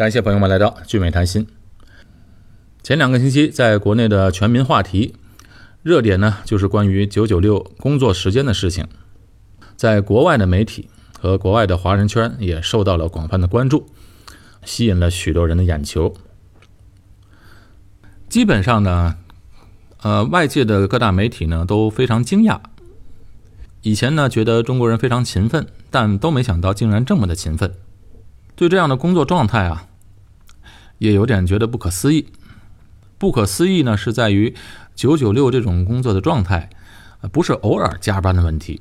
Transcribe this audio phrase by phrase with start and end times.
[0.00, 1.46] 感谢朋友们来到聚美谈心。
[2.82, 5.14] 前两个星期，在国内的全民话题
[5.82, 8.88] 热点呢，就是关于九九六工作时间的事情。
[9.76, 10.88] 在国外的媒体
[11.20, 13.88] 和国外的华人圈也受到了广泛的关注，
[14.64, 16.14] 吸引了许多人的眼球。
[18.30, 19.18] 基本上呢，
[20.00, 22.60] 呃，外界的各大媒体呢都非常惊讶。
[23.82, 27.74] 以前呢，觉得中国人非常勤奋，但都没想到竟然这么的勤奋。
[28.56, 29.88] 对这样的工作状态啊，
[31.00, 32.28] 也有点觉得不可思议。
[33.18, 34.54] 不可思议呢，是在于
[34.94, 36.70] 九九六这种工作的状态，
[37.32, 38.80] 不是偶尔加班的问题，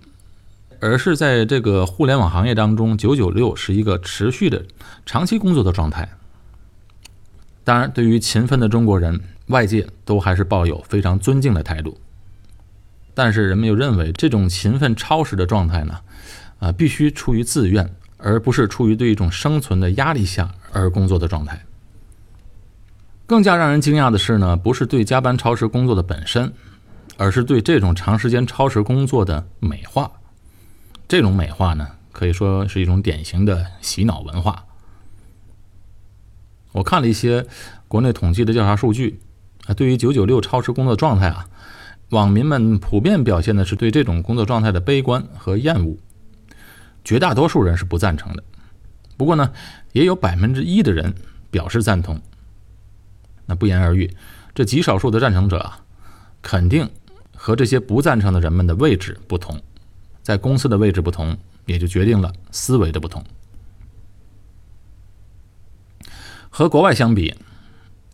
[0.79, 4.63] 而是在这个互联网行业当中，九九六是一个持续的、
[5.05, 6.07] 长期工作的状态。
[7.63, 11.99] 当然，对于勤奋的中国人，外界都还是抱有非常尊敬的态度。
[13.13, 15.99] 但是，人们又认为这种勤奋超时的状态呢，
[16.59, 17.95] 啊，必须出于自愿。
[18.21, 21.63] 而不是出于对一种生存的压力下而工作的状态。
[23.29, 26.51] 更加让人惊讶的是呢，不是对加班超时工作的本身，
[27.15, 30.11] 而是对这种长时间超时工作的美化。
[31.07, 34.65] 这种美化呢，可以说是一种典型的洗脑文化。
[36.71, 37.45] 我看了一些
[37.87, 39.19] 国内统计的调查数据，
[39.67, 41.45] 啊，对于九九六超时工作状态啊，
[42.09, 45.95] 网民们普遍表现的是对这种工作状态的悲观和厌恶。
[47.03, 48.43] 绝大多数人是不赞成的，
[49.17, 49.51] 不过呢，
[49.91, 51.13] 也有百分之一的人
[51.51, 52.19] 表示赞同。
[53.49, 54.15] 那不言而喻，
[54.55, 55.81] 这极少数的赞成者啊，
[56.41, 56.89] 肯定
[57.35, 59.59] 和这些不赞成的人们的位置不同，
[60.23, 63.21] 在公司的位置不同，也就决定了思维的不同。
[66.49, 67.35] 和国外相比，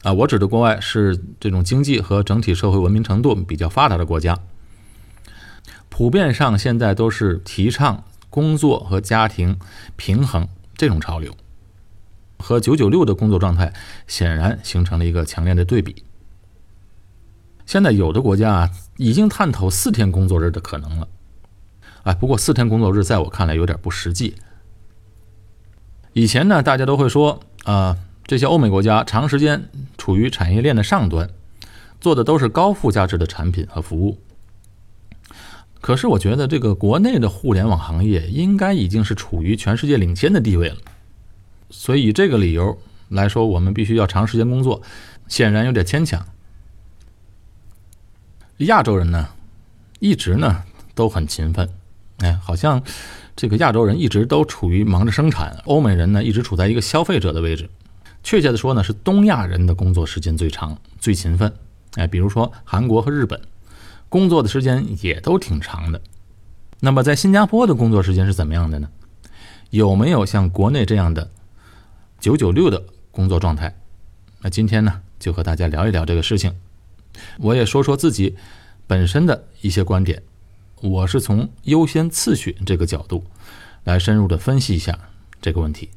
[0.02, 4.40] 啊，我指的国外是这种经济和整体社会文明程度比较发达的国家，
[5.90, 8.04] 普遍上现在都是提倡。
[8.28, 9.58] 工作和家庭
[9.96, 11.34] 平衡这种潮流，
[12.46, 13.74] 和九九六的工作状态
[14.06, 16.04] 显然形成了一个强烈的对比。
[17.66, 21.08] 现在有的国家啊，已经探讨四天工作日的可能了。
[22.04, 24.36] 哎，不过四天工作日在我看来有点不实际。
[26.14, 27.98] 以前呢，大家都会说啊，
[28.28, 31.28] 这些欧美国家长时间处于产业链的上端，
[32.00, 34.20] 做的都是高附加值的产品和服务。
[35.82, 40.78] 可是我觉得这个国内的互联网行业应该已经是处于全世界领先的地位了，
[41.70, 42.78] 所以以这个理由
[43.10, 44.82] 来说，我们必须要长时间工作，
[45.28, 46.26] 显然有点牵强。
[48.58, 49.30] 亚洲人呢，
[50.00, 51.70] 一直呢都很勤奋，
[52.20, 52.82] 哎，好像
[53.36, 57.70] 这个亚洲人一直都处于忙着生产，欧美人呢一直处在一个消费者的位置。
[58.24, 61.54] 确切的说呢，是东亚人的工作时间最长、最勤奋，
[61.96, 63.40] 哎，比如说韩国和日本。
[64.08, 66.00] 工作的时间也都挺长的，
[66.80, 68.88] 那么在新加坡的工作时间是怎么样的呢？
[69.72, 71.30] 有没有像国内这样的
[72.26, 73.78] 九九六的工作状态？
[74.42, 76.56] 那今天呢，就和大家聊一聊这个事情。
[77.38, 78.36] 我也说说自己
[78.88, 80.24] 本身的一些观点，
[80.82, 83.24] 我是从优先次序这个角度
[83.84, 84.98] 来深入的分析一下
[85.40, 85.92] 这个问题。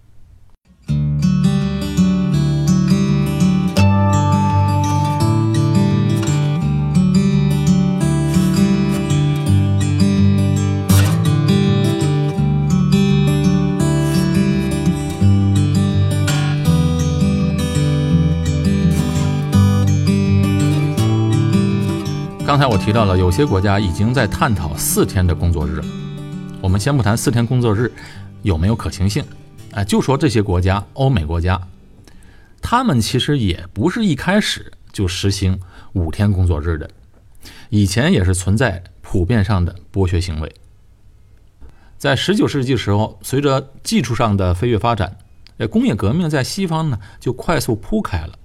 [22.59, 25.81] 刚才我提到了，有些国家已经在探讨四天的工作日。
[26.61, 27.93] 我们先不谈四天工作日
[28.43, 29.25] 有没有可行性，
[29.71, 31.69] 哎，就说这些国家，欧美国家，
[32.61, 35.61] 他们其实也不是一开始就实行
[35.93, 36.91] 五天工作日的，
[37.69, 40.53] 以前也是存在普遍上的剥削行为。
[41.97, 45.17] 在十九世纪时候，随着技术上的飞跃发展，
[45.59, 48.37] 呃，工业革命在西方呢就快速铺开了。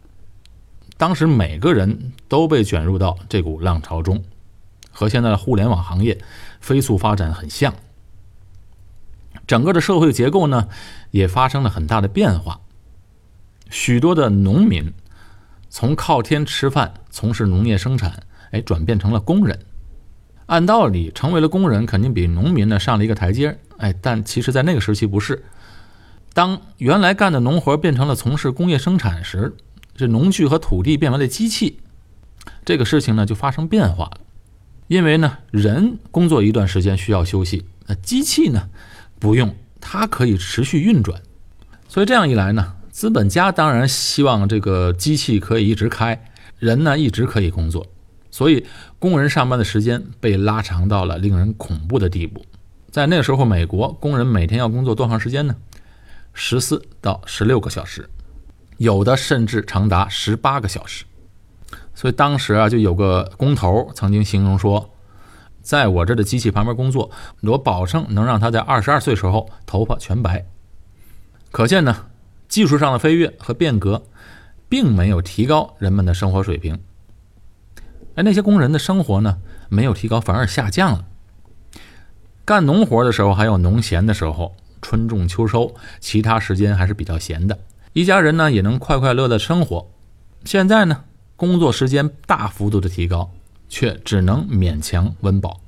[0.97, 4.23] 当时每个人都被卷入到这股浪潮中，
[4.91, 6.17] 和现在的互联网行业
[6.59, 7.73] 飞速发展很像。
[9.45, 10.69] 整个的社会结构呢，
[11.11, 12.61] 也发生了很大的变化。
[13.69, 14.93] 许多的农民
[15.69, 19.59] 从靠天吃饭、从事农业生产，哎，转变成了工人。
[20.45, 25.43] 按道理，成为了工人肯定比农民呢上了一个台阶哎，但其实，在那个时期不是。
[26.33, 29.55] 当原来干的农活变成了从事工业生产时，
[29.95, 31.79] 这农具和土地变为了机器，
[32.65, 34.21] 这个事情呢就发生变化了。
[34.87, 38.69] 因为呢，人工作一段时间需要休息，那机器呢
[39.19, 41.21] 不用，它可以持续运转。
[41.87, 46.25] 所以这样一来呢，资本家当然希望这个机器可以一直开，
[46.59, 47.87] 人呢一直可以工作。
[48.29, 48.65] 所以
[48.97, 52.43] 工人上班的时间被拉长到了令人恐怖的地步。
[52.89, 55.55] 在那个时候，美国工人每天要工作多长时间呢？
[56.33, 58.09] 十四到十六个小时。
[58.83, 61.05] 有的甚至长达十八个小时。
[61.95, 64.93] 所以当时啊，就有个工头曾经形容说，
[65.61, 67.09] 在我这的机器旁边工作，
[67.41, 70.45] 我保证能让他在二十二岁时候头发全白。
[71.51, 72.07] 可见呢，
[72.49, 74.03] 技术上的飞跃和变革，
[74.67, 76.79] 并没有提高人们的生活水平。
[78.15, 79.37] 而，那些工人的生活呢，
[79.69, 81.05] 没有提高，反而下降了。
[82.43, 87.57] 干农活的时候还有农闲的时候，春种秋收，其他时间还是比较闲的，
[87.93, 89.89] 一家人呢也能快快乐乐生活。
[90.43, 91.05] 现在呢？
[91.35, 93.31] 工作时间大幅度的提高，
[93.67, 95.59] 却只能勉强温饱，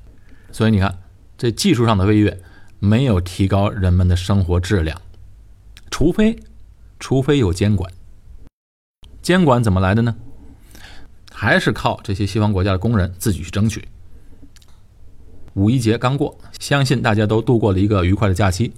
[0.52, 1.00] 所以你看，
[1.38, 2.40] 这技术上的飞跃
[2.80, 5.02] 没有提高人们的生活质量，
[5.90, 6.40] 除非，
[7.00, 7.92] 除非有监管。
[9.22, 10.16] 监管怎么来的呢？
[11.32, 13.88] 还是靠这些西方国家的工人自己去争取。
[15.56, 18.72] 五一节刚过，相信大家都度过了一个愉快的假期，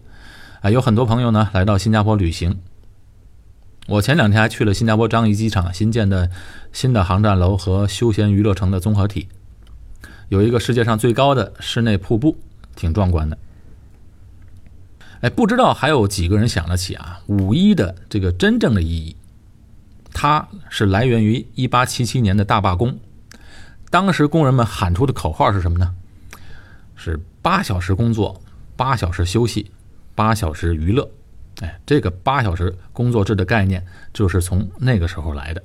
[0.62, 2.60] 啊，有很多朋友呢来到新加坡旅行。
[3.88, 6.30] 我前两天还去了新加坡樟宜机场新建的
[6.74, 9.30] 新的航站楼和休闲娱乐城的综合体，
[10.28, 12.38] 有一个世界上最高的室内瀑布，
[12.76, 13.38] 挺壮观的。
[15.22, 17.22] 哎，不知道还有几个人想得起啊？
[17.28, 19.16] 五一的这个真正的意义，
[20.12, 23.00] 它是来源于一八七七年的大罢工，
[23.90, 25.96] 当时工人们喊出的口号是什么呢？
[26.98, 28.42] 是八小时工作，
[28.76, 29.72] 八小时休息，
[30.14, 31.10] 八小时娱乐。
[31.62, 35.64] 哎，这个八小时工作制的概念就是从那个时候来的。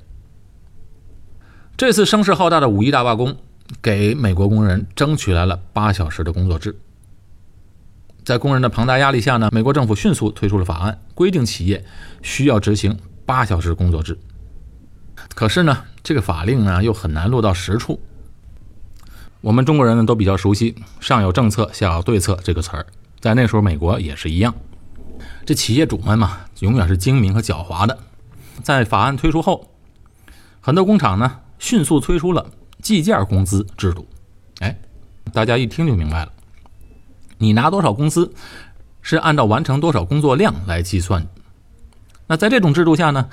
[1.77, 3.35] 这次声势浩大的五一大罢工，
[3.81, 6.75] 给美国工人争取来了八小时的工作制。
[8.23, 11.83] 在工人的庞大压力下呢，美国政府迅速推出了法案，规定企业
[12.21, 14.17] 需要执行八小时工作制。
[15.35, 18.01] 可是呢，这个法令呢又很难落到实处。
[19.41, 22.85] 我们中国人呢都比较熟悉“上有政策，下有对策”这个词儿，
[23.19, 24.55] 在那时候美国也是一样。
[25.45, 27.97] 这企业主们嘛，永远是精明和狡猾的。
[28.61, 29.69] 在法案推出后，
[30.61, 32.45] 很多工厂呢迅速推出了
[32.81, 34.07] 计件工资制度。
[34.59, 34.77] 哎，
[35.33, 36.31] 大家一听就明白了，
[37.37, 38.31] 你拿多少工资，
[39.01, 41.27] 是按照完成多少工作量来计算。
[42.27, 43.29] 那在这种制度下呢，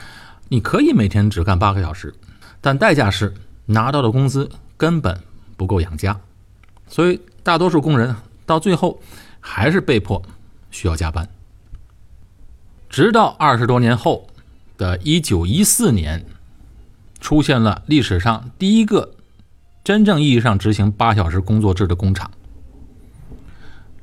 [0.49, 2.13] 你可以每天只干八个小时，
[2.61, 3.33] 但代价是
[3.67, 5.17] 拿到的工资根本
[5.57, 6.19] 不够养家，
[6.89, 8.17] 所以大多数工人
[8.47, 9.01] 到最后
[9.39, 10.21] 还是被迫
[10.73, 11.29] 需要加班。
[12.91, 14.27] 直到二十多年后
[14.77, 16.27] 的一九一四年，
[17.21, 19.15] 出现了历史上第一个
[19.85, 22.29] 真正意义上执行八小时工作制的工厂。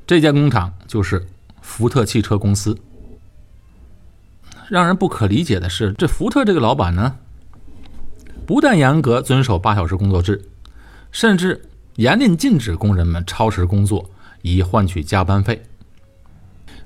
[0.06, 1.26] 这家工厂就是
[1.60, 2.78] 福特汽车公司。
[4.70, 7.16] 让人不可理解的是，这福特这个老板呢，
[8.46, 10.42] 不但严格遵守八小时工作制，
[11.12, 11.62] 甚至
[11.96, 14.08] 严令禁止工人们超时工作，
[14.40, 15.62] 以换取加班费。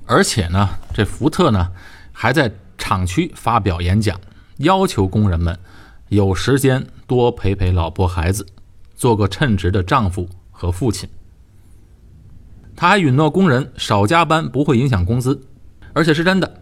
[0.05, 1.71] 而且呢，这福特呢。
[2.15, 4.21] 还在厂区发表演讲，
[4.57, 5.57] 要求工人们
[6.09, 8.45] 有时间多陪陪老婆孩子，
[8.95, 11.09] 做个称职的丈夫和父亲。
[12.75, 15.41] 他还允诺工人少加班不会影响工资，
[15.91, 16.61] 而且是真的。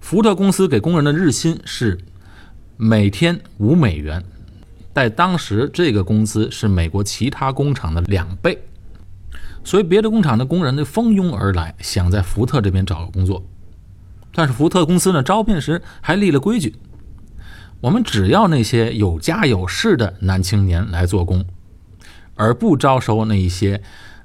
[0.00, 1.96] 福特公司给工人的日薪是
[2.76, 4.22] 每天五美元，
[4.92, 8.60] 在当时这个工资是美国其他工厂的两倍，
[9.64, 13.44] 所以别的工厂的工人呢蜂拥而来，想在福特这边找个工作。
[14.34, 16.74] 但是福特公司呢，招聘时还立了规矩：
[17.80, 21.44] 我们只要那些有家有室的男青年来做工，
[22.34, 23.82] 而不招收那一些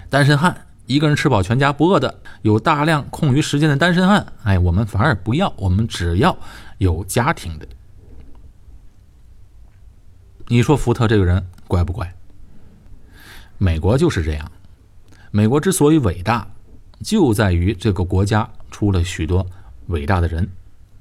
[0.10, 4.26] 单身汉，一个人吃饱全家不饿的，有大量空余时间的单身汉。
[4.44, 6.38] 哎，我们反而不要，我们只要
[6.78, 7.68] 有家庭的。
[10.48, 12.14] 你说福特这个人乖不乖？
[13.58, 14.52] 美国就是这样。
[15.32, 16.48] 美国之所以伟大，
[17.04, 19.46] 就在于这个国家出了许多。
[19.88, 20.50] 伟大的人，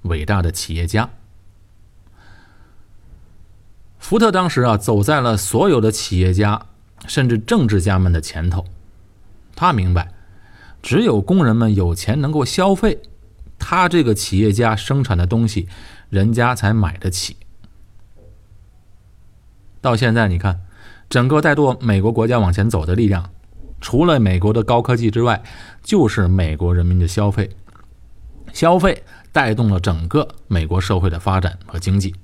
[0.02, 1.10] 伟大的企业家。
[3.98, 6.66] 福特当时啊，走在了所有的企业家
[7.08, 8.64] 甚至政治家们的前头。
[9.56, 10.12] 他明白，
[10.80, 13.00] 只有工人们有钱能够消费，
[13.58, 15.66] 他这个企业家生产的东西，
[16.08, 17.36] 人家才买得起。
[19.80, 20.60] 到现在，你看，
[21.08, 23.30] 整个带动美国国家往前走的力量，
[23.80, 25.42] 除了美国的高科技之外，
[25.82, 27.50] 就是美国人民的消费。
[28.52, 32.14] 消费带动了整个美国社会的发展和经济，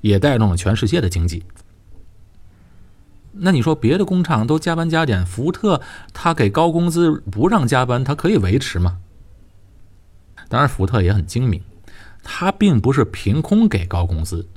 [0.00, 1.42] 也带动了全世界的经济。
[3.32, 8.98] 那你说别的工厂都加班加点，福特他给高工资不让加班，他可以维持吗？
[10.48, 11.60] 当然，福特也很精明，
[12.22, 14.48] 他并不是凭空给高工资，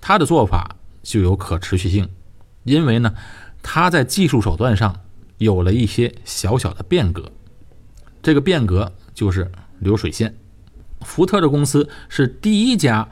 [0.00, 2.08] 他的做法就有可持续性，
[2.62, 3.12] 因为呢，
[3.62, 5.00] 他在技术手段上
[5.38, 7.30] 有了一些小小的变革，
[8.22, 9.50] 这个变革就是。
[9.80, 10.34] 流水线，
[11.00, 13.08] 福特的公司是第一家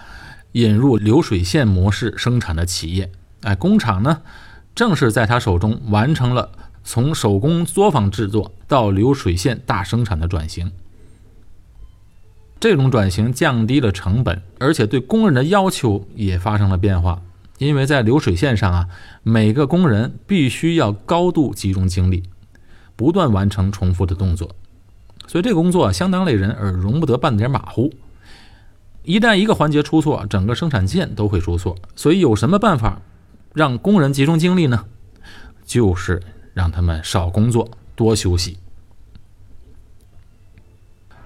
[0.52, 3.11] 引入流水线模式生产的企业。
[3.40, 4.21] 哎，工厂呢，
[4.75, 6.50] 正是在他手中完成了
[6.85, 10.71] 从手工作坊制作到流水线大生产的转型。
[12.61, 17.23] 这种转型降低了成本，而且对工人的要求也发生了变化。
[17.59, 18.88] 因为在流水线上啊，
[19.23, 22.23] 每个工人必须要高度集中精力，
[22.97, 24.55] 不断完成重复的动作，
[25.27, 27.93] 所以这个工作相当累人，而容不得半点马虎。
[29.03, 31.77] 一旦一个环节出错，整个生产线都会出错。
[31.97, 33.00] 所以有什么办法
[33.55, 34.85] 让工人集中精力呢？
[35.65, 36.23] 就是
[36.55, 38.59] 让他们少工作，多休息。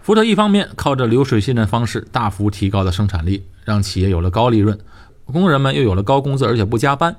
[0.01, 4.79] 福特一方面靠着流水线的方式大幅提高了生产力，让企业有了高利润。
[5.33, 7.15] 工人们又有了高工资，而且不加班；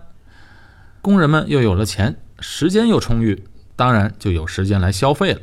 [1.01, 3.43] 工人们又有了钱，时间又充裕，
[3.75, 5.41] 当然就有时间来消费了。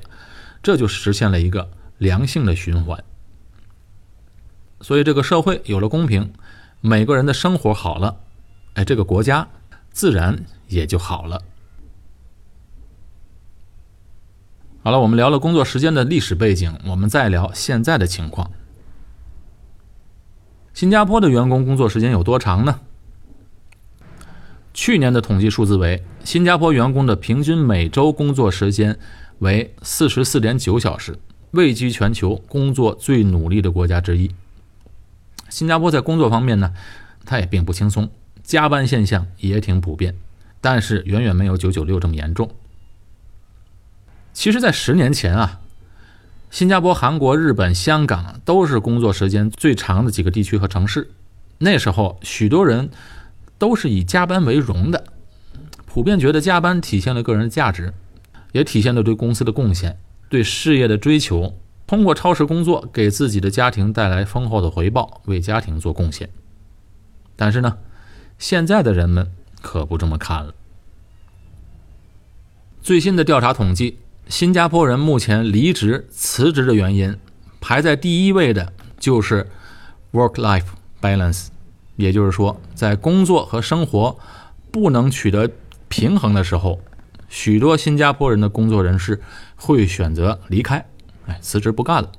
[0.62, 3.02] 这就实现了一个良性的循环。
[4.80, 6.32] 所以，这个社会有了公平，
[6.80, 8.16] 每个人的生活好了，
[8.74, 9.48] 哎，这个国家
[9.90, 11.42] 自然也就好了。
[14.82, 18.50] 好了，我们聊了工作时间的历史背景，我们再聊现在的情况。
[20.80, 22.80] 新加坡的员工工作时间有多长呢？
[24.72, 28.98] 去年的统计数字为，新加坡员工的平均每周工作时间
[29.40, 31.18] 为四十四点九小时，
[31.50, 34.30] 位居全球工作最努力的国家之一。
[35.50, 36.72] 新加坡在工作方面呢，
[37.26, 38.08] 它也并不轻松，
[38.42, 40.16] 加班现象也挺普遍，
[40.62, 42.50] 但是远远没有九九六这么严重。
[44.32, 45.59] 其实，在十年前啊。
[46.50, 51.12] 新加坡、韩国、日本、香港都是工作时间最长的几个地区和城市。
[51.58, 52.90] 那时候，许多人
[53.56, 55.04] 都是以加班为荣的，
[55.86, 57.94] 普遍觉得加班体现了个人的价值，
[58.50, 59.96] 也体现了对公司的贡献、
[60.28, 61.56] 对事业的追求。
[61.86, 66.28] 通过超时工作，给自己的家庭带来丰厚的回报，为家庭做贡献。
[67.36, 67.78] 但是呢，
[68.38, 69.30] 现在的人们
[69.62, 70.52] 可不这么看了。
[72.82, 73.98] 最新的调查统计。
[74.30, 77.16] 新加坡人目前离职、辞职的原因，
[77.60, 79.50] 排在第一位的就是
[80.12, 80.66] work-life
[81.02, 81.48] balance，
[81.96, 84.16] 也就是说，在工作和生活
[84.70, 85.50] 不能取得
[85.88, 86.80] 平衡的时候，
[87.28, 89.20] 许多新加坡人的工作人士
[89.56, 90.86] 会选择离开，
[91.26, 92.12] 哎，辞职不干了。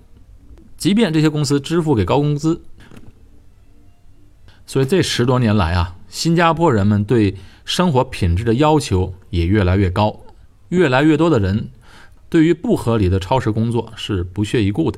[0.75, 2.61] 即便这些公司支付给高工资，
[4.65, 10.19] 所以这十多年来啊，新加坡人们对生活品质的要求也越来越高，
[10.67, 11.69] 越来越多的人。
[12.31, 14.97] 对于不合理的超时工作是不屑一顾的。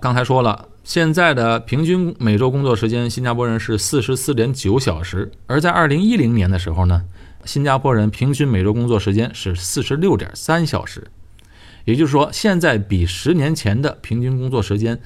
[0.00, 7.04] 刚才说了，现在的平均每周工作时间，新加坡人是四十四点九小时，而在二零一零年的时候呢，
[7.44, 11.06] 新加坡人平均每周工作时间是四十六点三小时，
[11.84, 14.98] 也就是说，现在比十年前的平均工作时间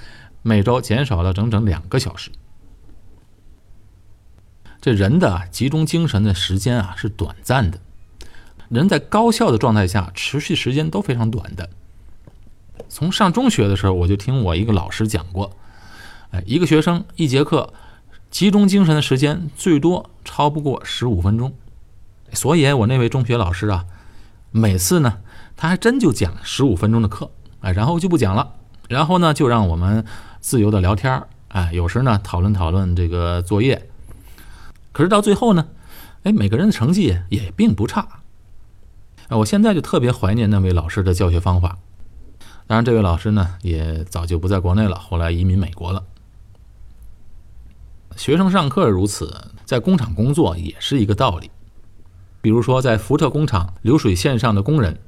[0.43, 2.31] 每周减少了整整两个小时。
[4.81, 7.81] 这人的集中精神的时间啊，是短暂的。
[8.69, 11.69] 人在高效的状态下，持续时间都非常短的。
[12.89, 15.51] 从上中学的时候，我就听我一个老师讲过，
[16.31, 17.73] 哎，一个学生一节课
[18.31, 21.53] 集中精神的时间最多超不过十五分钟。
[22.33, 23.87] 所以，我那位中学老师啊，
[24.51, 25.19] 每次呢，
[25.57, 27.31] 他还真就讲十五分钟的课，
[27.61, 28.55] 哎，然后就不讲了，
[28.89, 30.05] 然后呢，就让我们
[30.41, 33.89] 自由的聊天儿哎，有时呢讨论讨论这个作业。
[34.93, 35.67] 可是到最后呢，
[36.25, 38.07] 哎，每个人的成绩也并不差。
[39.29, 41.79] 啊，我现在就特别怀念那位老师的教学方法。
[42.67, 46.05] 当然，这位老师呢也早就不在国内了，后来移民美国了。
[48.17, 51.51] 学生上课如此，在工厂工作也是一个道理。
[52.41, 54.99] 比如说，在福特工厂流水线上的工人，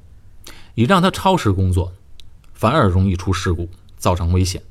[0.75, 1.93] 你让他超时工作，
[2.53, 4.63] 反而容易出事故，造成危险。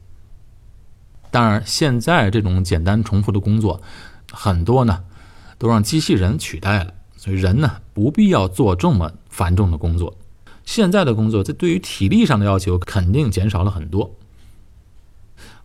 [1.32, 3.82] 当然，现在这种简单重复的工作，
[4.32, 5.04] 很多呢
[5.58, 6.94] 都让机器人取代了。
[7.18, 10.16] 所以人呢，不必要做这么繁重的工作。
[10.64, 14.16] 现在的工作，这对于体力上的要求肯定减少了很多。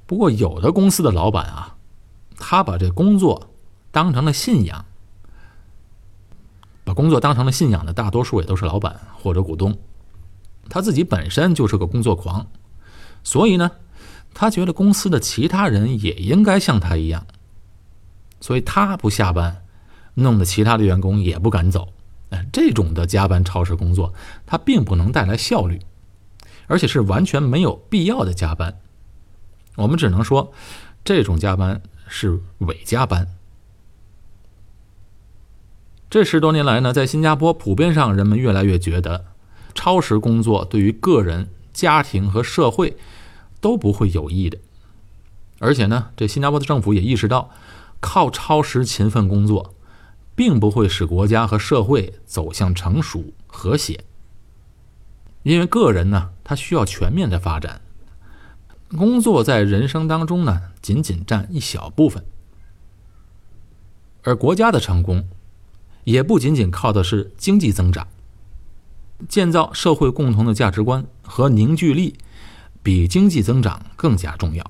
[0.07, 1.77] 不过，有的公司的老板啊，
[2.37, 3.51] 他把这工作
[3.91, 4.85] 当成了信仰，
[6.85, 9.79] 把工作当成了信仰的大多数也都是老板或者股东。
[10.69, 12.47] 他自己本身就是个工作狂，
[13.23, 13.73] 所以呢，
[14.33, 17.27] 他觉得公司的其他人也应该像他一样，
[18.41, 19.62] 所以他不下班。
[20.14, 21.92] 弄得其他的员工也不敢走，
[22.31, 24.12] 哎，这种的加班超时工作，
[24.47, 25.81] 它并不能带来效率，
[26.66, 28.81] 而且是完全没有必要的加班。
[29.76, 30.52] 我们只能说，
[31.04, 33.26] 这种加班是伪加班。
[36.11, 39.25] 这十多年来呢，在新加坡普遍上，人们越来越觉得，
[39.75, 42.99] 超时工作对于个人、家庭和社会
[43.62, 44.59] 都不会有益的。
[45.59, 47.50] 而且呢，这新加坡的政府也意识到，
[48.00, 49.75] 靠超时勤奋工作，
[50.43, 54.03] 并不会使国家和社会走向成熟和谐。
[55.45, 57.81] 因为个人呢，他需要全面的发展，
[58.89, 62.25] 工作在人生当中呢，仅仅占一小部分。
[64.25, 65.29] 而国家的成功，
[66.03, 68.09] 也不仅仅靠的是经济增长。
[69.29, 72.17] 建造社会共同的价值观和凝聚力，
[72.83, 74.69] 比经济增长更加重要。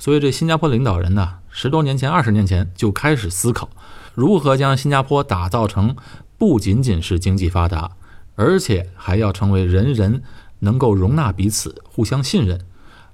[0.00, 3.70] 所以，这新加坡领导人呢，十多年前、二十年前就开始思考，
[4.14, 5.96] 如何将新加坡打造成
[6.38, 7.96] 不仅仅是经济发达，
[8.36, 10.22] 而且还要成为人人
[10.60, 12.64] 能够容纳彼此、互相信任、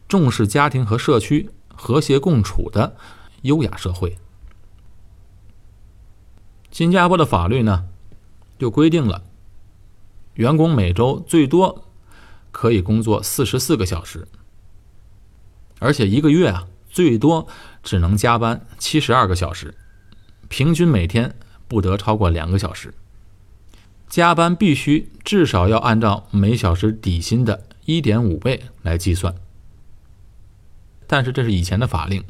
[0.06, 2.96] 重视家庭和社区和谐共处的
[3.42, 4.18] 优雅社会。
[6.70, 7.86] 新加坡的法律呢，
[8.58, 9.24] 就规定了。
[10.34, 11.84] 员工每周最多
[12.50, 14.28] 可以工作四十四个小时，
[15.78, 17.46] 而且一个月啊最多
[17.82, 19.74] 只能加班七十二个小时，
[20.50, 21.34] 平均每天
[21.66, 22.92] 不得超过两个小时。
[24.10, 29.34] 加班必须至少要按照每小时底薪的一点五倍来计算。
[31.06, 32.22] 但是这是以前的法令，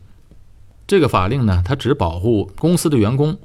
[0.87, 3.39] 这个法令呢，它只保护公司的员工，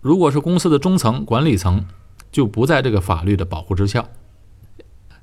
[0.00, 1.84] 如果是公司的中层管理层。
[2.32, 4.08] 就不在这个法律的保护之下。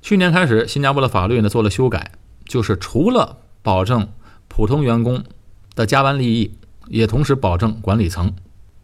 [0.01, 2.11] 去年开始，新加坡的法律呢做了修改，
[2.43, 4.09] 就是除了保证
[4.49, 5.23] 普通员工
[5.73, 6.51] 的加班利益，
[6.89, 8.33] 也同时保证管理层，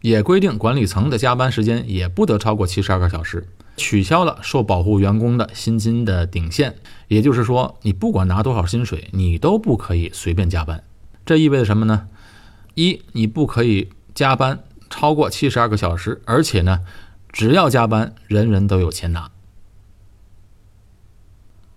[0.04, 6.76] 也规定管理层的加班时间也不得超过七十二个小时，取消了受保护员工的薪金的顶线。
[7.08, 10.84] 也就是说，你不管拿多少薪水，你都不可以随便加班。
[11.24, 12.06] 这意味着什么呢？
[12.74, 16.80] 一，你不可以加班超过七十二个小时，而且呢。
[17.32, 19.30] 只要加班，人人都有钱拿。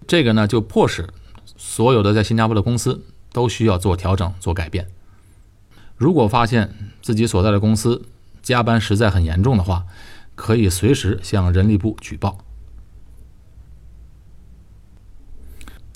[0.05, 1.07] 这个呢，就迫使
[1.55, 4.87] 所有的在新加坡的公司都需要做调整、做改变。
[5.95, 8.05] 如果发现自己所在的公司
[8.47, 9.85] 加班实在很严重的话，
[10.33, 12.37] 可以随时向人力部举报。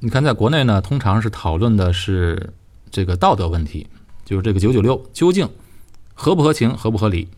[0.01, 2.53] 你看，在国内呢，通常是讨论的是
[2.89, 3.87] 这个道德问题，
[4.25, 5.49] 就是这个九九六究竟
[6.13, 7.29] 合不合情、合不合理。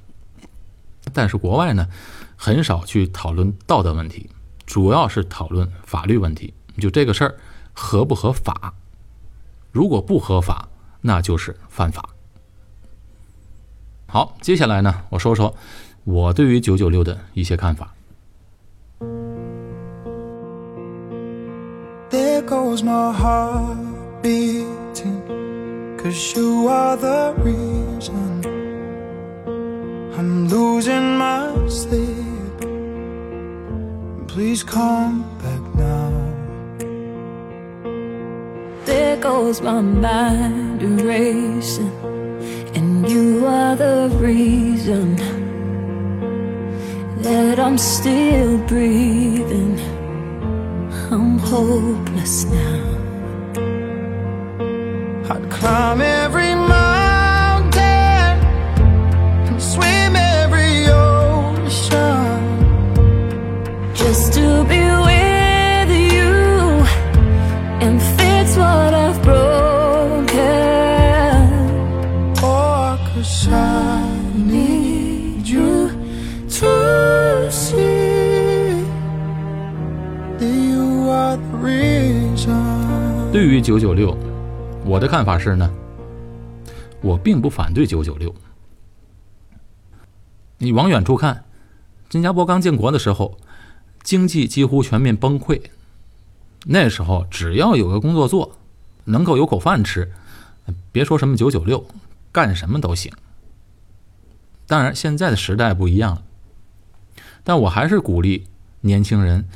[1.14, 1.88] 但是国外呢，
[2.36, 4.32] 很少去讨论道德问题，
[4.66, 6.56] 主要是讨论法律问题。
[6.80, 7.38] 就这个事儿
[7.72, 8.74] 合不合法？
[9.72, 10.70] 如果不合法，
[11.02, 12.10] 那就是犯法。
[14.14, 15.52] 好，接下来呢，我说说
[16.04, 17.96] 我对于九九六的一些看法。
[30.16, 32.62] I'm losing my sleep.
[34.28, 36.12] Please come back now.
[38.86, 41.90] There goes my mind erasing,
[42.76, 45.16] and you are the reason
[47.22, 49.80] that I'm still breathing.
[51.12, 52.84] I'm hopeless now.
[55.30, 56.43] I'd climb every
[83.64, 84.16] 九九六，
[84.86, 85.74] 我的看法是呢，
[87.02, 88.36] 我并不反对九九六。
[90.58, 91.46] 你往远处看，
[92.10, 93.38] 新加坡刚建国的时候，
[94.04, 95.62] 经济几乎全面崩溃。
[96.66, 98.58] 那时候只要有个工作做，
[99.06, 100.12] 能够有口饭吃，
[100.92, 101.86] 别说什么九九六，
[102.34, 103.14] 干什么都行。
[104.68, 106.24] 当然，现在的时代不一样了，
[107.46, 108.46] 但我还是鼓励
[108.82, 109.48] 年轻人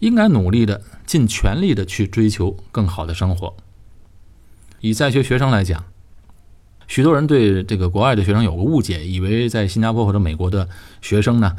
[0.00, 3.54] 应该努力的、尽全力的去追求更好的生活。
[4.80, 5.84] 以在学学生来讲，
[6.88, 10.68] 许多人对这个国外的学生有个误解，以为在新加坡或者美国的
[11.00, 11.56] 学生呢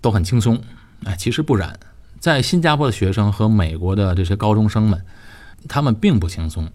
[0.00, 0.60] 都很轻松。
[1.04, 1.78] 哎，其实不然，
[2.18, 5.04] 在新加坡的学生和美国的这些高中生们，
[5.68, 6.70] 他们并不轻松，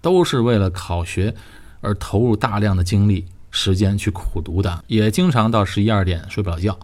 [0.00, 1.34] 都是为了考学
[1.80, 3.26] 而投入大量的精力。
[3.56, 6.76] 时间去苦读的，也经常到十一二点睡不着觉。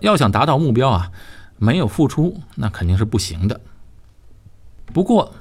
[0.00, 1.12] 要想达到目标啊，
[1.62, 3.60] 没有付出那肯定是不行的。
[4.86, 5.32] 不过，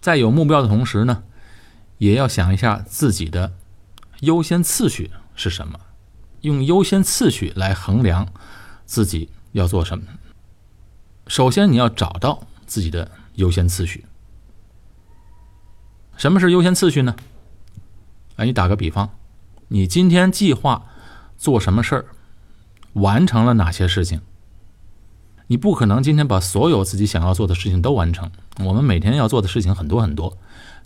[0.00, 1.22] 在有目标的同时呢，
[1.98, 3.52] 也要想一下自己的
[4.22, 5.78] 优先次序是什么，
[6.40, 8.26] 用优先次序来衡量
[8.86, 10.04] 自己要做什么。
[11.28, 14.04] 首先，你要找到自己的优先次序。
[16.16, 17.14] 什么是优先次序呢？
[18.34, 19.10] 哎，你打个比方，
[19.68, 20.86] 你今天计划
[21.38, 22.06] 做什么事儿，
[22.94, 24.20] 完成了哪些事情？
[25.48, 28.30] 你不可能今天把所有自己想要做的事情都完成。
[28.64, 30.36] 我们每天要做的事情很多很多，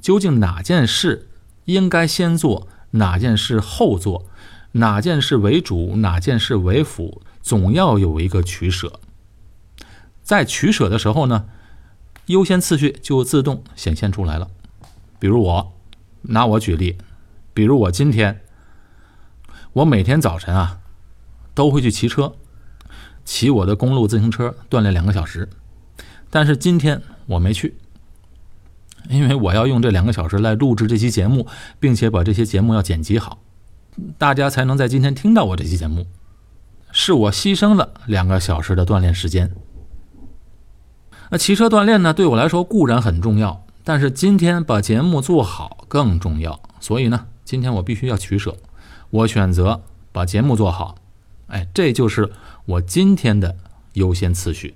[0.01, 1.29] 究竟哪件事
[1.64, 4.27] 应该先做，哪件事后做，
[4.73, 9.01] 哪件事为主，哪件事为辅，总要有一个取舍。
[10.23, 11.46] 在取舍的时候呢，
[12.27, 14.49] 优先次序就自动显现出来了。
[15.18, 15.73] 比如我
[16.23, 16.99] 拿我举例，
[17.55, 18.42] 比如我今天，
[19.73, 20.81] 我每天早晨啊
[21.55, 22.35] 都会去骑车，
[23.30, 25.48] 骑我的公路自行车锻炼两个小时。
[26.30, 27.76] 但是今天我没去，
[29.08, 31.46] 因为我要用这两个小时来录制这期节目，
[31.78, 33.38] 并且把这些节目要剪辑好，
[34.18, 36.08] 大家才能在今天听到我这期节目。
[36.90, 39.52] 是我牺牲了两个小时的锻炼时间。
[41.30, 43.64] 那骑车锻炼呢，对我来说固然很重要。
[43.84, 48.56] 但是今天把节目做好更重要，所以呢，今天我必须要取舍，
[49.10, 50.96] 我选择把节目做好，
[51.46, 52.30] 哎，这就是
[52.70, 53.56] 我今天的
[53.94, 54.74] 优先次序。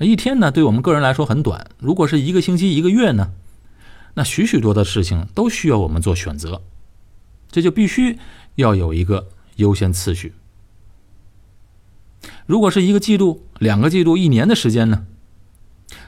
[0.00, 3.30] 一天呢，对我们个人来说很短，如果是一个星期、一个月呢，
[4.14, 6.62] 那许许多的事情都需要我们做选择，
[7.48, 8.18] 这就必须
[8.56, 10.34] 要有一个优先次序。
[12.46, 15.06] 如果是一个季度、两个季度、一年的时间呢？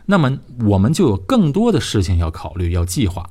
[0.06, 3.30] 那么我们就有更多的事情要考虑，要计划。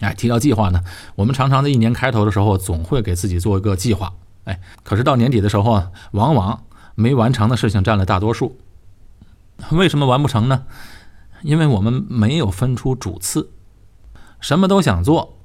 [0.00, 4.12] 哎，提到计划呢，我们常常在一年开头的时候总会给自己做一个计划。
[4.48, 8.58] 哎，可是到年底的时候啊，往往没完成的事情占了大多数。
[9.72, 10.64] 为什么完不成呢？
[11.42, 13.50] 因为我们没有分出主次，
[14.40, 15.38] 什么都想做，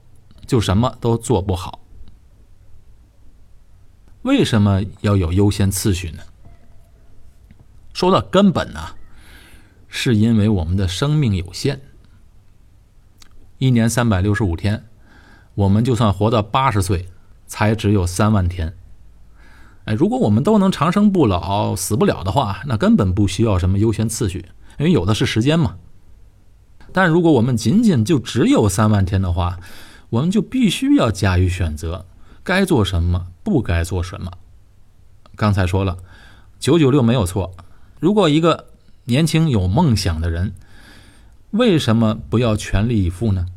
[0.47, 1.81] 就什么都做不好。
[4.21, 6.23] 为什么要有优先次序呢？
[7.93, 8.79] 说到根本呢？
[9.89, 11.81] 是因为我们的生命有限，
[13.57, 14.85] 一年三百六十五天，
[15.55, 17.09] 我们就算活到八十岁，
[17.45, 18.77] 才只有三万天。
[19.85, 24.45] 哎，如果我们都能长生不老、死不了的话，那根本不需要什么优先次序，
[24.79, 25.75] 因为有的是时间嘛。
[26.91, 29.59] 但如果我们仅仅就只有三万天的话，
[30.09, 32.05] 我们就必须要加以选择，
[32.43, 34.31] 该做什么，不该做什么。
[35.35, 35.97] 刚才说了，
[36.59, 37.55] 九九六没有错。
[37.99, 38.67] 如果一个
[39.05, 40.53] 年轻有梦想的人，
[41.51, 43.47] 为什么不要全力以赴呢？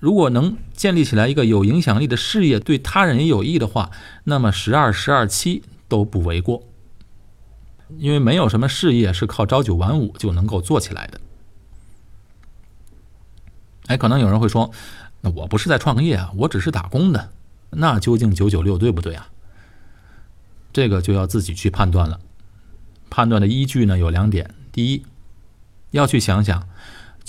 [0.00, 3.90] 如果能建立起来一个有影响力的事业，对他人也有益的话，
[4.24, 6.64] 那么十二、十二七都不为过。
[7.98, 11.20] 因为没有什么事业是靠朝九晚五就能够做起来的。
[13.86, 14.70] 哎，可能有人会说，
[15.20, 17.32] 那我不是在创业啊，我只是打工的，
[17.70, 19.28] 那究竟九九六对不对啊？
[20.72, 22.20] 这个就要自己去判断了。
[23.10, 25.04] 判断的依据呢有两点：第一，
[25.90, 26.68] 要去想想，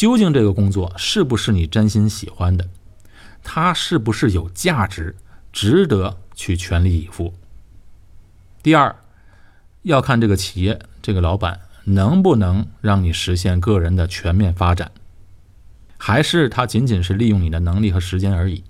[0.01, 2.67] 究竟这个工作是不是你真心喜欢的，
[3.43, 5.15] 它是不是有价值，
[5.53, 7.35] 值得去全力以赴；
[8.63, 8.95] 第二，
[9.83, 14.91] 要看这个企业这个老板能不能让你实现个人的全面发展，
[15.99, 18.63] 还是他仅仅是利用你的能力和时间而已。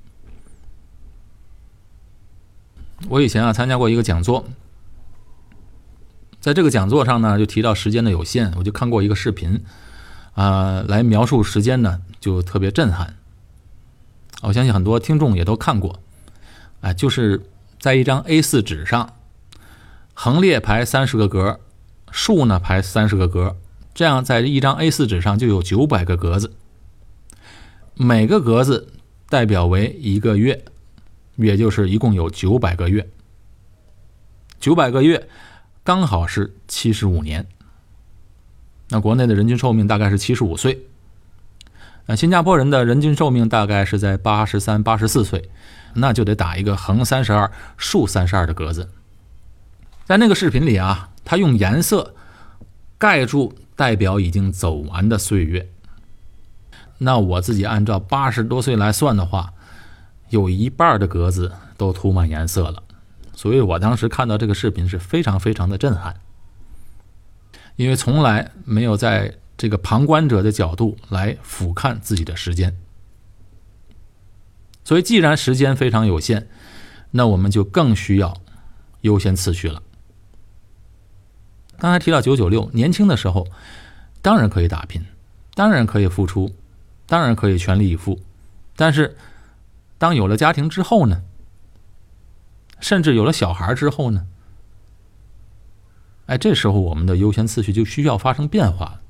[3.08, 4.46] 我以前啊参加过一个讲座。
[6.41, 9.63] 在这个讲座上呢，就提到时间的有限，我就看过一个视频，
[10.41, 13.15] 啊，来描述时间呢，就特别震撼。
[14.41, 15.99] 我相信很多听众也都看过，
[16.80, 17.45] 哎，就是
[17.80, 19.13] 在一张 A4 纸上，
[20.15, 21.60] 横列排三十个格，
[22.10, 23.56] 竖呢排三十个格，
[23.93, 26.51] 这样在一张 A4 纸上就有九百个格子，
[27.93, 28.91] 每个格子
[29.30, 30.65] 代表为一个月，
[31.36, 33.08] 也就是一共有九百个月，
[34.60, 35.30] 九百个月。
[35.84, 37.47] 刚好是七十五年，
[38.91, 40.86] 那国内的人均寿命大概是七十五岁，
[42.08, 45.49] 那新加坡人的人均寿命大概是在八十三、八十四岁，
[45.93, 48.89] 那就得打一个横三十二、竖三十二的格子。
[50.06, 52.13] 在那个视频里啊，他用颜色
[52.97, 55.69] 盖住代表已经走完的岁月。
[56.97, 59.54] 那我自己按照八十多岁来算的话，
[60.30, 62.84] 有一半的格子都涂满颜色了。
[63.34, 66.17] 所以我当时看到这个视频是非常非常的震撼，
[67.82, 72.78] 因为从来没有在这个旁观者的角度来俯瞰自己的时间。
[74.84, 76.48] 所以，既然时间非常有限，
[77.10, 78.38] 那我们就更需要
[79.02, 79.82] 优先次序了。
[81.80, 83.48] 刚才提到九九六，年轻的时候
[84.22, 85.04] 当然可以打拼，
[85.56, 86.54] 当然可以付出，
[87.08, 88.20] 当然可以全力以赴，
[88.76, 89.17] 但是
[89.98, 91.24] 当有了家庭之后呢？
[92.80, 94.28] 甚至有了小孩之后呢，
[96.32, 99.02] 哎，这时候我们的优先次序就需要发生变化，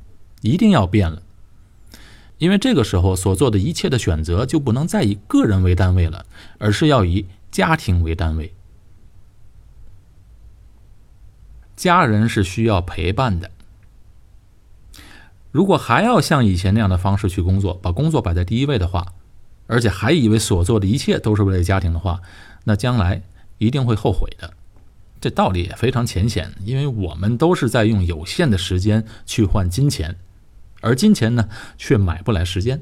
[0.41, 1.21] 一定要变了。
[2.39, 6.25] 因为这个时候所做的一切的选择就不能再以个人为单位了，
[6.57, 8.55] 而是要以家庭为单位。
[11.75, 13.51] 家人是需要陪伴的。
[15.51, 19.13] 如果还要像以前那样的方式去工作，把工作摆在第一位的话，
[19.67, 22.21] 而且还以为所做的一切都是为了家庭的话，
[22.63, 23.21] 那将来
[23.59, 24.55] 一定会后悔的。
[25.21, 30.17] 这道理也非常浅显，因为我们都是在用有限的时间去换金钱。
[30.81, 32.81] 而金钱呢，却买不来时间，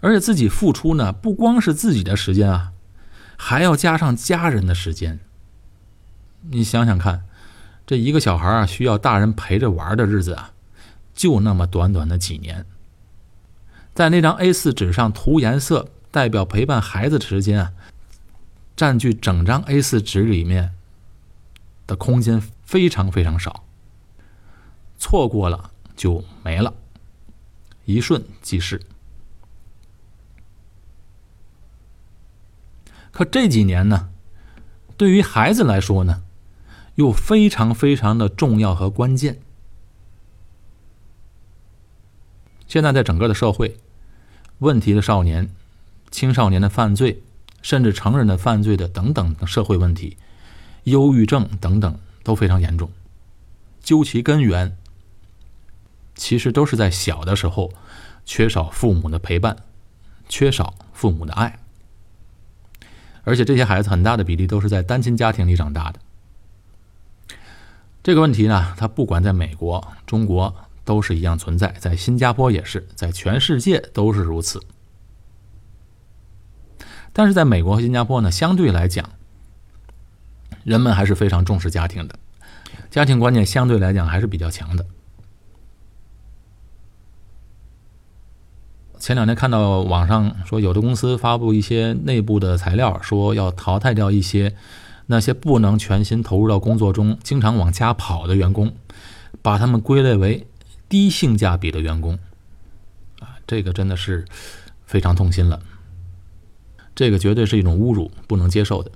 [0.00, 2.72] 而且自己付出呢，不光是自己的时间啊，
[3.36, 5.20] 还要加上家人的时间。
[6.50, 7.22] 你想想看，
[7.86, 10.50] 这一个小孩啊，需要大人陪着玩的日子啊，
[11.14, 12.66] 就那么短短的几年。
[13.94, 17.72] 在那张 A 四纸上涂颜色，代表陪伴孩子的时间啊，
[18.80, 20.72] 占据整张 A 四纸里面
[21.86, 23.66] 的空间非常非常少。
[24.96, 26.72] 错过了就没了，
[27.84, 28.80] 一瞬即逝。
[33.10, 34.08] 可这几年呢，
[34.96, 36.22] 对于孩子来说呢，
[36.94, 39.42] 又非常非常的重要和关键。
[42.66, 43.76] 现在在整个的社会，
[44.60, 45.54] 问题的少年、
[46.10, 47.22] 青少年的犯罪，
[47.62, 50.16] 甚至成人的犯罪的等等社会问题，
[50.84, 52.90] 忧郁症等等都非常严重。
[53.82, 54.76] 究其根源。
[56.16, 57.72] 其实都是在小的时候
[58.26, 59.56] 缺少父母的陪伴，
[60.28, 61.58] 缺少父母的爱，
[63.22, 66.00] 而且这些孩子很大的比例都是在单亲家庭里长大的。
[68.02, 74.62] 这个问题呢，它不管在美国、中国都是一样存在，在新加坡也是，在全世界都是如此。
[77.12, 79.10] 但是在美国和新加坡呢，相对来讲，
[80.64, 82.14] 人们还是非常重视家庭的，
[82.90, 84.86] 家庭观念相对来讲还是比较强的。
[88.98, 94.54] 前两天看到网上说，有的公司发布一些内部的材料，说要淘汰掉一些
[95.06, 98.72] 那些不能全心投入到工作中、经常往家跑的员工，
[99.40, 100.46] 把他们归类为
[100.88, 102.18] 低性价比的员工。
[103.20, 104.26] 啊，这个真的是
[104.84, 105.60] 非常痛心了。
[107.00, 108.92] 这个绝对是一种侮辱，不能接受的。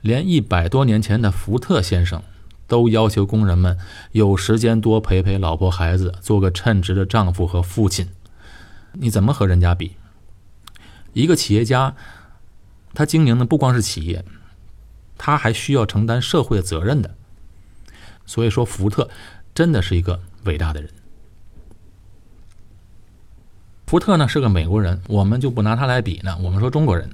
[0.00, 2.22] 连一百多年前的福特先生。
[2.68, 3.76] 都要求工人们
[4.12, 8.08] 有时间多陪陪老婆孩子，做个称职的丈夫和父亲。
[8.94, 9.96] 你怎么和人家比？
[11.12, 11.94] 一个企业家，
[12.94, 14.24] 他经营的不光是企业，
[15.18, 17.14] 他还需要承担社会责任的。
[18.24, 19.10] 所以说，福特
[19.54, 20.90] 真的是一个伟大的人。
[23.92, 26.38] 福特呢是个美国人，我们就不拿他来比呢。
[26.42, 27.10] 我们说中国人，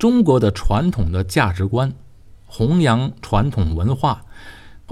[0.00, 1.92] 中国的传统的价值观。
[2.44, 4.22] 弘扬传统文化，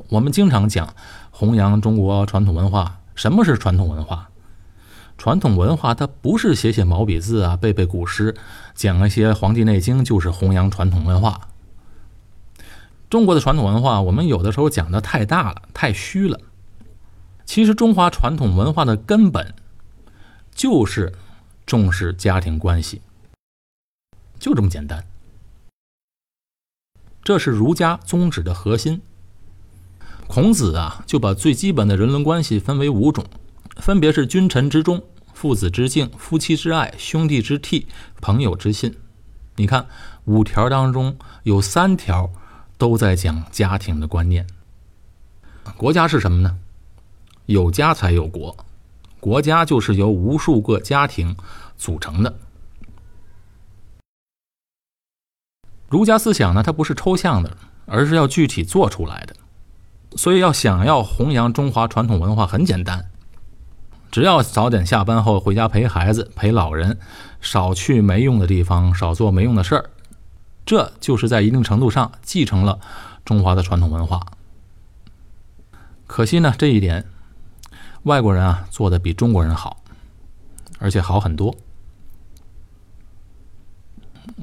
[0.09, 0.95] 我们经常讲
[1.33, 3.01] 弘扬中国传统文化。
[3.17, 4.29] 什么是传统文化？
[5.19, 8.37] 传统文化它不是写写毛笔字啊，背背古诗，
[8.73, 11.49] 讲一些《黄帝内经》就是弘扬传统文化。
[13.11, 16.39] 中国的传统文化，我们有的时候讲的太大了，太虚了。
[17.45, 19.55] 其实中华传统文化的根本
[20.55, 21.13] 就是
[21.67, 23.01] 重视家庭关系，
[24.39, 25.07] 就这么简单。
[27.25, 29.01] 这是儒家宗旨的核心。
[30.27, 33.25] 孔子啊，就把最基本的人伦关系分为五种，
[33.77, 35.03] 分别是君臣之忠、
[35.35, 37.87] 父子之敬、夫妻之爱、兄弟之悌、
[38.21, 38.97] 朋友之信。
[39.57, 39.87] 你看，
[40.25, 42.33] 五条当中有三条
[42.79, 44.47] 都在讲家庭的观念。
[45.77, 46.59] 国家是什么呢？
[47.47, 48.57] 有家才有国，
[49.23, 51.37] 国家就是由无数个家庭
[51.77, 52.35] 组成的。
[55.89, 57.57] 儒家思想呢，它不是抽象的，
[57.87, 59.37] 而是要具体做出来的。
[60.17, 63.13] 所以要想要弘扬中华传统文化，很简单，
[64.11, 66.99] 只要早点下班后回家陪孩子、陪老人，
[67.41, 69.91] 少去没用的地方，少做没用的事儿，
[70.67, 72.81] 这就是在一定程度上继承了
[73.25, 74.21] 中华的传统文化。
[76.09, 77.07] 可惜呢，这一点
[78.05, 79.77] 外国人啊做的比中国人好，
[80.79, 81.55] 而且好很多。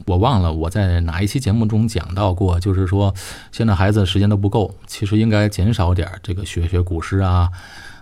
[0.06, 3.14] 我忘了我在哪一期节目中讲到过，就是说
[3.52, 7.50] 现在孩子时间都不够，其实应该减少点这个学学古诗啊，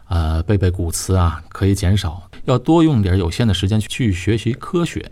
[0.07, 5.11] 呃背背古词啊，可以减少，要多用点有限的时间去学习科学。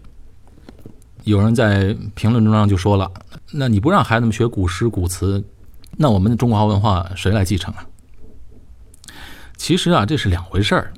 [1.24, 3.12] 有人在评论中就说了
[3.52, 5.44] ：“那你不让孩子们学古诗古词，
[5.98, 7.86] 那我们的中华文化谁来继承啊？”
[9.67, 10.93] 其实啊，这是两回事儿，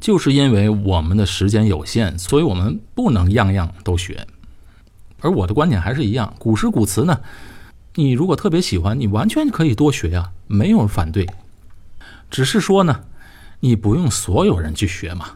[0.00, 4.26] 就是因为我们的时间有限，所以我们不能样样都学。
[5.20, 7.20] 而我的观点还是一样，古诗古词呢，
[7.96, 11.28] 你如果特别喜欢，你完全可以多学呀，没有反对。
[12.30, 12.98] 只是说呢，
[13.60, 15.32] 你不用所有人去学嘛。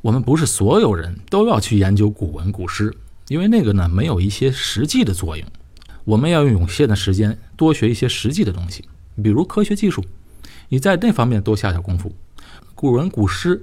[0.00, 2.90] 我们不是所有人都要去研究古文古诗，
[3.28, 5.46] 因为那个呢没有一些实际的作用。
[6.06, 8.88] 我们要用有限的时间多学一些实际的东西，
[9.22, 10.02] 比如科学技术，
[10.68, 12.12] 你在那方面多下点功夫。
[12.74, 13.62] 古文古诗，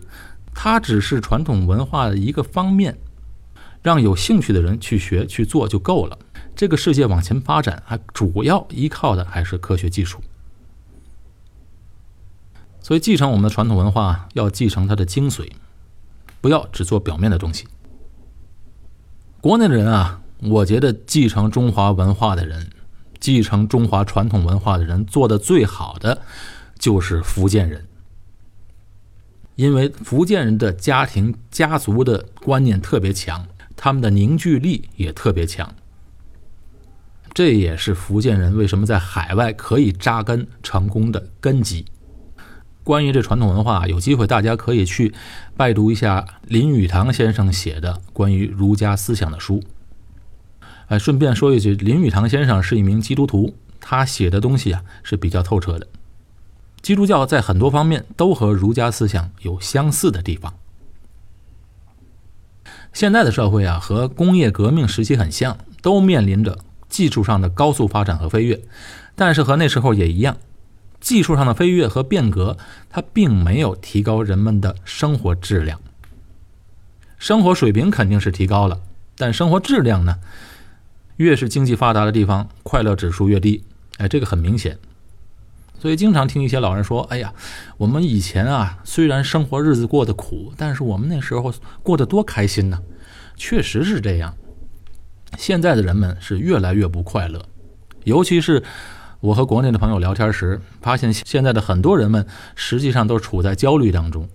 [0.53, 2.97] 它只是传统文化的一个方面，
[3.81, 6.17] 让有兴趣的人去学去做就够了。
[6.55, 10.19] 这个世界往前发展，还主要依靠的还是科学技术。
[12.81, 15.49] 所以，继承我们的传统文化，要继承它的精髓，
[16.39, 17.65] 不要只做表面的东西。
[19.41, 22.69] 国内的人啊，我觉得继承中华文化的人，
[23.19, 26.21] 继承中华传统文化的人，做的最好的
[26.85, 27.83] 就是福建人。
[29.55, 35.73] 因为福建人的家庭家族的观念特别强，他们的凝聚力也特别强。
[37.33, 41.85] 这也是福建人为什么在海外可以扎根成功的根基。
[42.83, 45.11] 关于这传统文化，有机会大家可以去
[45.57, 49.63] 拜读一下林语堂先生写的关于儒家思想的书。
[50.89, 55.87] 哎，顺便说一句，林语堂先生是一名基督徒，他写的东西啊是比较透彻的。
[56.85, 60.53] 基督教在很多方面都和儒家思想有相似的地方。
[62.93, 68.61] 现在的社会啊，和工业革命时期很像，都面临着技术上的高速发展和飞跃，
[69.15, 70.37] 但是和那时候也一样。
[70.99, 72.55] 技术上的飞跃和变革，
[72.91, 75.81] 它并没有提高人们的生活质量。
[77.17, 78.79] 生活水平肯定是提高了，
[79.17, 80.19] 但生活质量呢？
[81.15, 83.63] 越是经济发达的地方，快乐指数越低。
[83.97, 84.77] 哎，这个很明显。
[85.85, 87.31] 所以经常听一些老人说：“哎呀，
[87.77, 92.81] 我们以前啊，虽然生活日子过得苦，但是我们那时候过得多开心呢。”
[93.37, 94.35] 确实是这样。
[95.37, 97.45] 现在的人们是越来越不快乐，
[98.03, 98.63] 尤其是。
[99.19, 104.27] 我和国内的朋友聊天时，发现现在的很多人们实际上都处在焦虑当中。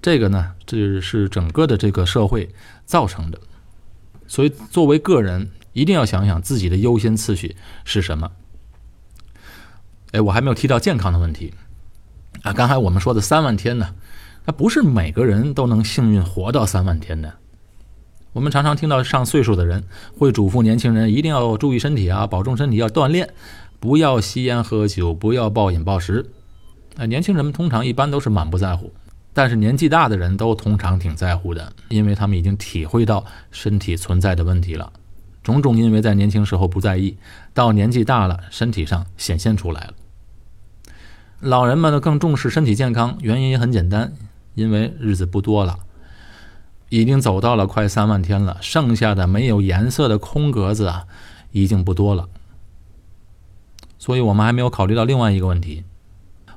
[0.00, 2.48] 这个呢，这是整个的这个社会
[2.86, 3.40] 造成的。
[4.28, 8.30] 所以，作为个人，一定要想想自己的优先次序是什么。
[10.12, 11.52] 哎，我还没有提到健康的问题
[12.42, 12.52] 啊。
[12.52, 13.94] 刚才我们说的三万天呢，
[14.44, 17.32] 那不是每个人都能幸运活到三万天的。
[18.32, 19.84] 我们常常听到上岁数的人
[20.16, 23.28] 会嘱咐年轻人一定要注意身体啊，保重身体，要锻炼。
[23.78, 26.24] 不要吸烟喝酒，不要暴饮暴食。
[26.96, 28.92] 啊，年轻人们通常一般都是满不在乎，
[29.32, 34.92] 但是年纪大的人都通常挺在乎的，因为他们已经体会到身体存在的问题了。
[35.42, 37.16] 种种因为在年轻时候不在意，
[37.52, 39.94] 到年纪大了，身体上显现出来了。
[41.42, 44.12] 老人们呢更重视身体健康，原因也很简单，
[44.54, 45.76] 因为日子不多了，
[46.88, 51.04] 已经走到了快三万天了，剩下的没有颜色的空格子啊，
[51.50, 52.28] 已经不多了。
[53.98, 55.82] 所以我们还没有考虑到另外一个问题：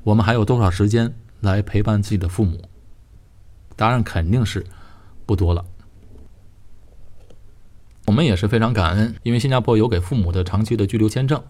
[0.04, 2.62] 我们还有多少时间来陪伴自己的父母？
[3.76, 4.64] 答案肯定是
[5.26, 5.66] 不多了。
[8.06, 11.42] 我们也是非常感恩，因为新加坡有给父母的长期的居留签证，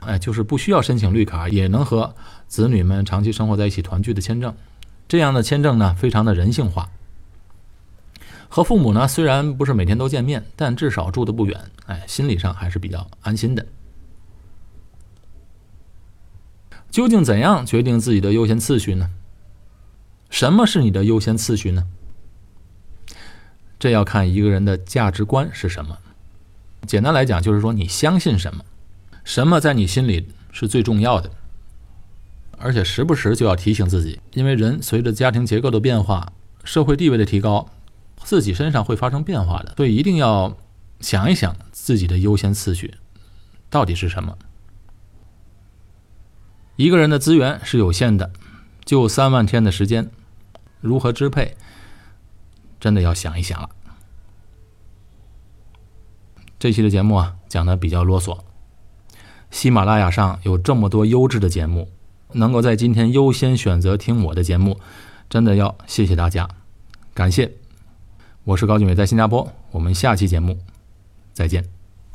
[0.00, 2.14] 哎，就是不需要申请绿卡也能和
[2.46, 4.54] 子女们长期生活在一起团聚的签证。
[5.08, 6.90] 这样的签证呢，非常的人性化。
[8.48, 13.66] 和父母呢，虽然不是每天都见面，但至少住的不远，哎，心理上还是比较安心的。
[16.90, 19.10] 究竟怎样决定自己的优先次序呢？
[20.30, 21.84] 什么是你的优先次序呢？
[23.78, 25.98] 这要看一个人的价值观是什么。
[26.86, 28.64] 简单来讲，就是说你相信什么，
[29.26, 31.28] 什么在你心里是最重要的。
[32.58, 36.32] 而且时不时就要提醒自己，因为人随着家庭结构的变化、
[36.64, 37.68] 社会地位的提高，
[38.22, 40.56] 自己身上会发生变化的，所以一定要
[41.00, 42.94] 想一想自己的优先次序
[43.68, 44.38] 到底是什么。
[46.76, 48.30] 一个人的资源是有限的，
[48.84, 50.08] 就三万天的时间，
[50.80, 51.56] 如何支配，
[52.78, 53.68] 真的要想一想了。
[56.58, 58.45] 这期的节目啊，讲的比较啰嗦。
[59.50, 61.88] 喜马拉雅上有这么多优质的节目，
[62.32, 64.78] 能够在今天优先选择听我的节目，
[65.28, 66.48] 真的要谢谢大家，
[67.14, 67.52] 感谢。
[68.44, 70.58] 我是高俊伟，在新加坡，我们下期节目
[71.32, 71.75] 再见。